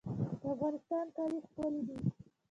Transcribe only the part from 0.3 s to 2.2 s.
د افغانستان کالي ښکلي دي